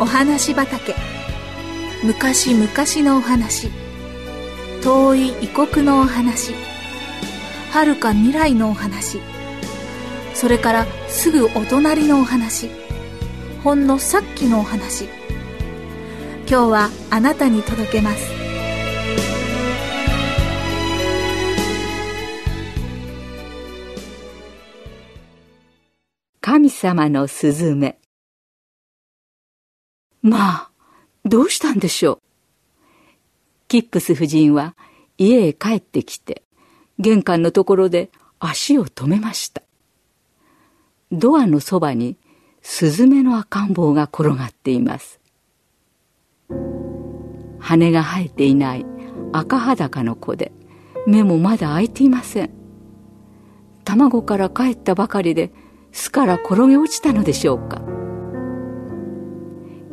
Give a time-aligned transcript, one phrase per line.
[0.00, 0.94] お話畑。
[2.02, 2.66] 昔々
[3.06, 3.68] のお話。
[4.82, 6.54] 遠い異国のお話。
[7.70, 9.20] 遥か未来のお話。
[10.32, 12.70] それからすぐお隣のお話。
[13.62, 15.04] ほんのさっきのお話。
[16.48, 18.30] 今日はあなたに届けます。
[26.40, 27.99] 神様のすずめ
[30.22, 30.70] まあ
[31.24, 32.18] どうしたんでしょう？
[33.68, 34.74] キップス夫人は
[35.16, 36.42] 家へ帰ってきて
[36.98, 39.62] 玄関のところで足を止めました。
[41.12, 42.16] ドアのそばに
[42.62, 45.20] スズメの赤ん坊が転がっています。
[47.58, 48.86] 羽が生えていない
[49.32, 50.52] 赤裸の子で
[51.06, 52.50] 目もまだ開いていません。
[53.84, 55.50] 卵から帰ったばかりで
[55.92, 57.82] 巣から転げ落ちたのでしょうか。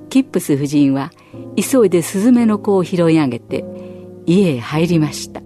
[0.09, 1.11] キップス夫人は
[1.55, 3.65] 急いでスズメの子を拾い上げて
[4.25, 5.41] 家へ入りました。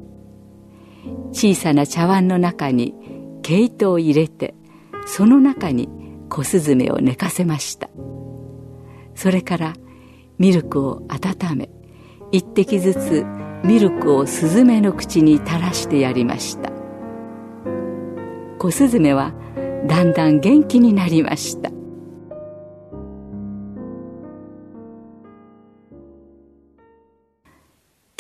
[1.32, 2.94] 小さな茶碗の中に
[3.42, 4.54] 毛糸を入れて
[5.06, 5.90] その中に
[6.30, 7.90] 小スズメを寝かせました。
[9.16, 9.74] それから
[10.38, 11.70] ミルクを温め
[12.32, 13.26] 一滴ずつ
[13.64, 16.72] ミルクをスズメの口に垂らしてやりました。
[18.58, 19.34] 小スズメは
[19.88, 21.72] だんだん元気になりました。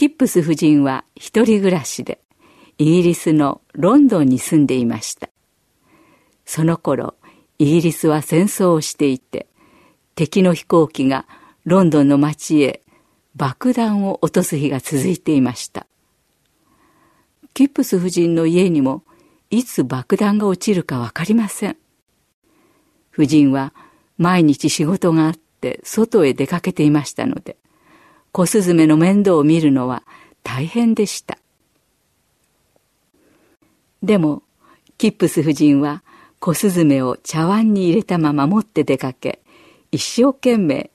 [0.01, 2.19] キップス夫人は一人暮らしで
[2.79, 5.29] イギリスのロンドンに住んでいました。
[6.43, 7.13] その頃
[7.59, 9.45] イギリスは戦争をしていて
[10.15, 11.27] 敵の飛行機が
[11.65, 12.81] ロンドンの街へ
[13.35, 15.85] 爆弾を落とす日が続いていました。
[17.53, 19.03] キップス夫人の家にも
[19.51, 21.77] いつ爆弾が落ちるかわかりません。
[23.13, 23.71] 夫人は
[24.17, 27.55] 毎日仕事があって外へ出かけていましたので
[28.31, 30.03] 小スズメの面倒を見るのは
[30.43, 31.37] 大変でした。
[34.01, 34.43] でも、
[34.97, 36.03] キップス夫人は
[36.39, 39.41] 小スズメを茶碗に入れたまま持って出かけ、
[39.91, 40.91] 一生懸命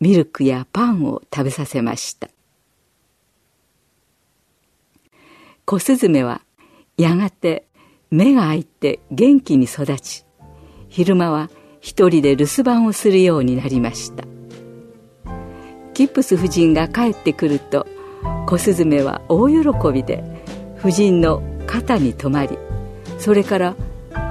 [0.00, 2.28] ミルクやパンを食べさせました。
[5.64, 6.42] 小スズメは
[6.96, 7.66] やがて
[8.10, 10.24] 目が開いて元気に育ち、
[10.88, 11.48] 昼間は
[11.80, 14.39] 一人で留守番をするようになりました。
[16.00, 17.86] キップス夫人が帰ってくると
[18.46, 20.24] 小スズメは大喜びで
[20.78, 22.56] 夫人の肩に止まり
[23.18, 23.76] それから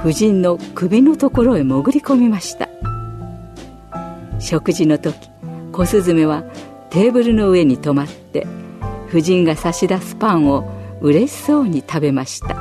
[0.02, 2.70] 夫人の首のところへ潜り込みました。
[4.40, 5.16] 食事の時
[5.72, 6.42] 小スズメは
[6.90, 8.48] テーブルの上に止まって
[9.10, 10.68] 夫人が差し出すパンを
[11.02, 12.56] 嬉しそうに食べました。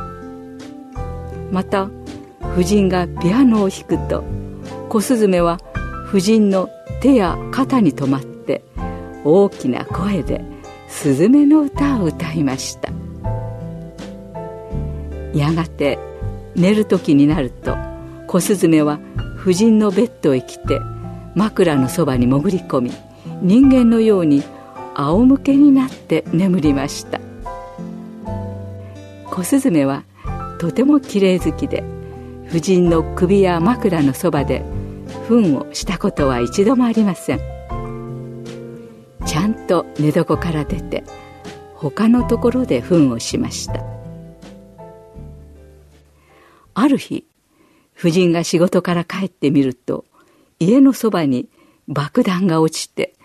[1.50, 1.88] また
[2.42, 4.22] 夫人がピアノを弾くと
[4.91, 5.58] 小スズメは
[6.10, 6.68] 夫人の
[7.00, 8.38] 手や肩に止まって
[9.24, 10.44] 大きな声で
[10.88, 12.90] スズメの歌を歌いました。
[15.34, 15.98] やがて
[16.56, 17.76] 寝る時になると
[18.26, 18.98] 小スズメは
[19.40, 20.80] 夫人のベッドへ来て
[21.34, 22.92] 枕のそばに潜り込み
[23.42, 24.42] 人間のように
[24.94, 27.20] 仰向けになって眠りました。
[29.26, 30.02] 小スズメは
[30.58, 31.84] とてもきれい好きで
[32.48, 34.64] 夫人の首や枕のそばで
[35.28, 37.57] 糞をしたことは一度もありません。
[39.28, 41.05] ちゃんと寝床から出て
[41.75, 43.84] 他のところで糞をしました。
[46.72, 47.27] ある日
[47.99, 50.06] 夫人が仕事から帰ってみると
[50.59, 51.47] 家のそばに
[51.89, 53.16] 爆弾が落ちて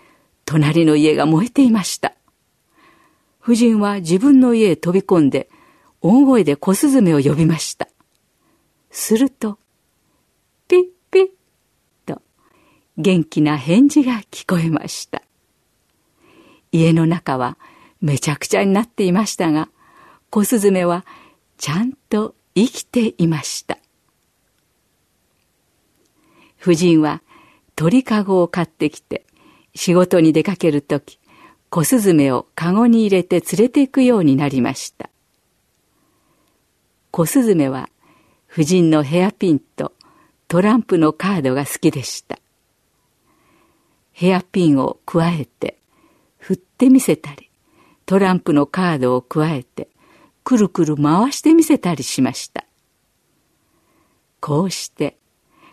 [0.44, 2.12] 隣の家が燃えていました。
[3.42, 5.48] 夫人は自分の家へ飛び込んで
[6.02, 7.88] 大声で小スズメを呼びました。
[8.90, 9.58] すると
[10.68, 11.28] ピッピッ
[12.04, 12.20] と
[12.98, 15.23] 元気な返事が聞こえました。
[16.74, 17.56] 家の中は
[18.00, 19.68] めちゃくちゃになっていましたが、
[20.30, 21.06] 小スズメは
[21.56, 23.78] ちゃんと生きていました。
[26.60, 27.22] 夫人は
[27.76, 29.24] 鳥かごを買ってきて
[29.76, 31.20] 仕事に出かけるとき、
[31.70, 35.10] 小スズメをかごに入れて連れて行くようになりました。
[37.12, 37.88] 小スズメは
[38.52, 39.92] 夫人のヘアピンと
[40.48, 42.40] トランプのカードが好きでした。
[44.10, 45.78] ヘアピンを加えて
[46.84, 47.50] 振ってみせたり、
[48.04, 49.88] トランプのカードを加えて、
[50.42, 52.66] くるくる回してみせたりしました。
[54.40, 55.16] こうして、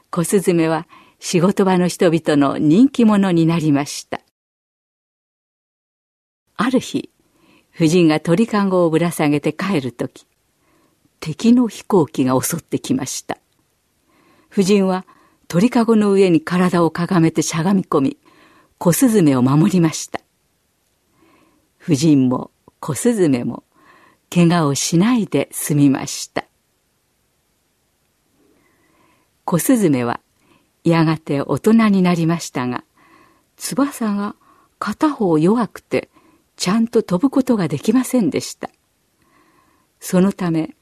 [0.09, 0.87] 小スズメは
[1.19, 4.21] 仕事場の人々の人気者になりました。
[6.55, 7.09] ある日、
[7.75, 10.25] 夫人が鳥かごをぶら下げて帰るとき、
[11.19, 13.37] 敵の飛行機が襲ってきました。
[14.49, 15.05] 夫人は
[15.49, 18.17] 鳥かごの上に体をかがめてしゃがみ込み、
[18.77, 20.21] 小スズメを守りました
[21.81, 23.63] 夫人も小スズメも
[24.29, 26.45] 怪我をしないで済みました。
[29.45, 30.19] 小スズメは
[30.83, 32.83] やがて大人になりましたが
[33.57, 34.35] 翼が
[34.79, 36.09] 片方弱くて
[36.55, 38.69] ちゃんと飛ぶことができませんでした。
[39.99, 40.75] そのため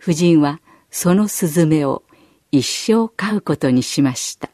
[0.00, 0.60] 夫人は
[0.90, 2.02] そのスズメを
[2.50, 4.50] 一生飼うことにしました。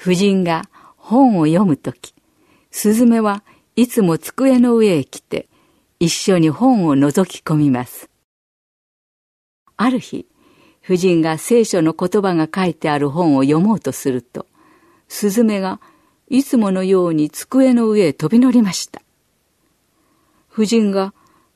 [0.00, 2.14] 夫人が本を読むとき
[2.70, 3.44] スズメは
[3.76, 5.48] いつも机の上へ来て
[6.00, 8.10] 一緒に本を覗き込みます
[9.76, 10.26] ある日
[10.84, 14.46] 夫人が聖書の言葉が書いてある本を読もうとすると
[15.08, 15.80] スズメが
[16.28, 19.02] いつものように机の上へ飛び乗りました。
[20.50, 21.12] 夫人が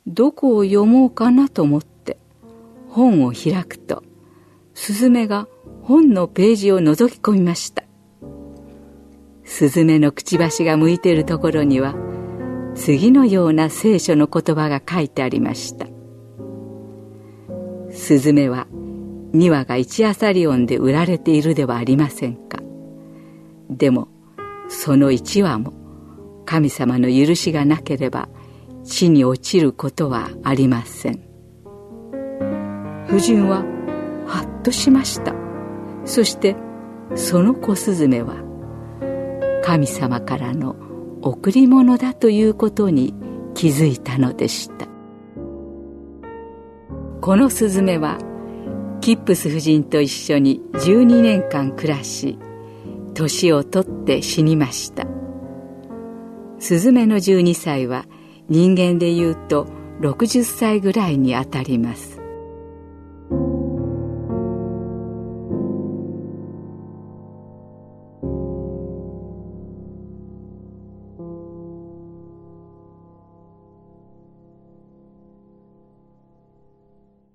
[0.06, 2.19] どこを読もうかなと思って
[2.88, 4.03] 本を開くと、
[4.75, 5.49] スズメが
[5.82, 7.85] 本のページを覗き込みました。
[9.44, 11.94] スズメのくちばしが向いているところには、
[12.79, 15.87] 次のような聖書の言葉が書いてありました。
[17.91, 18.67] スズメは
[19.35, 22.61] 2羽が一アサリオンで売られているではありませんか。
[23.69, 24.09] でも
[24.69, 25.73] その一羽も
[26.47, 28.29] 神様の許しがなければ
[28.85, 31.23] 地に落ちることはありません
[33.09, 33.65] 夫人は
[34.27, 35.35] はっとしました
[36.05, 36.57] そして
[37.15, 38.37] その小スズメは
[39.63, 40.77] 神様からの
[41.23, 43.15] 贈り物だということに
[43.55, 44.87] 気づいたのでした。
[47.20, 48.19] このスズメは
[49.00, 52.38] キップス夫人と一緒に12年間暮らし
[53.15, 55.06] 年を取って死にました。
[56.59, 58.06] スズメの12歳は
[58.49, 59.67] 人間でいうと
[60.00, 62.18] 60歳ぐらいにあたります。